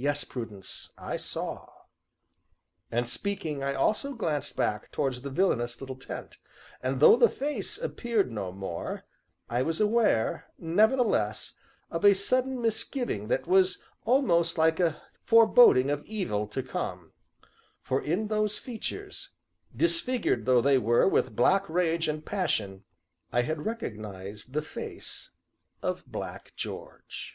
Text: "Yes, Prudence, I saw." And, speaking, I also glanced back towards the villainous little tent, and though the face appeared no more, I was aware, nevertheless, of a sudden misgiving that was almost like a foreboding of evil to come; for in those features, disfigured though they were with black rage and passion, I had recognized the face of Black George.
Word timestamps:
"Yes, 0.00 0.22
Prudence, 0.22 0.92
I 0.96 1.16
saw." 1.16 1.68
And, 2.88 3.08
speaking, 3.08 3.64
I 3.64 3.74
also 3.74 4.14
glanced 4.14 4.54
back 4.54 4.92
towards 4.92 5.22
the 5.22 5.28
villainous 5.30 5.80
little 5.80 5.96
tent, 5.96 6.38
and 6.80 7.00
though 7.00 7.16
the 7.16 7.28
face 7.28 7.76
appeared 7.78 8.30
no 8.30 8.52
more, 8.52 9.06
I 9.50 9.62
was 9.62 9.80
aware, 9.80 10.52
nevertheless, 10.56 11.54
of 11.90 12.04
a 12.04 12.14
sudden 12.14 12.62
misgiving 12.62 13.26
that 13.26 13.48
was 13.48 13.82
almost 14.04 14.56
like 14.56 14.78
a 14.78 15.02
foreboding 15.24 15.90
of 15.90 16.04
evil 16.04 16.46
to 16.46 16.62
come; 16.62 17.12
for 17.82 18.00
in 18.00 18.28
those 18.28 18.56
features, 18.56 19.30
disfigured 19.74 20.46
though 20.46 20.60
they 20.60 20.78
were 20.78 21.08
with 21.08 21.34
black 21.34 21.68
rage 21.68 22.06
and 22.06 22.24
passion, 22.24 22.84
I 23.32 23.42
had 23.42 23.66
recognized 23.66 24.52
the 24.52 24.62
face 24.62 25.30
of 25.82 26.06
Black 26.06 26.52
George. 26.54 27.34